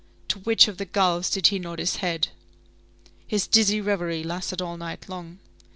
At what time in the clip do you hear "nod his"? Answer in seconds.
1.59-1.97